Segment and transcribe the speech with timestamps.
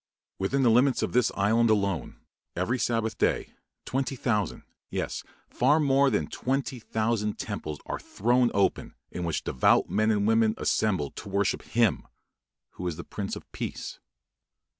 [0.39, 2.15] Within the limits of this island alone,
[2.55, 3.53] every Sabbath day,
[3.85, 9.91] twenty thousand, yes, far more than twenty thousand temples are thrown open, in which devout
[9.91, 12.07] men and women assemble to worship Him
[12.71, 13.99] who is the "Prince of Peace."